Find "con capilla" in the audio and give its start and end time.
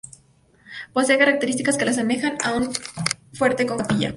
3.67-4.09